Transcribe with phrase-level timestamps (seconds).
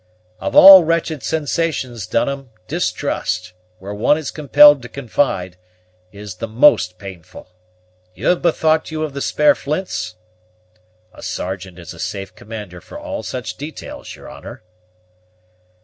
[0.39, 5.57] "Of all wretched sensations, Dunham, distrust, where one is compelled to confide,
[6.11, 7.49] is the most painful.
[8.15, 10.15] You have bethought you of the spare flints?"
[11.13, 14.63] "A sergeant is a safe commander for all such details, your honor."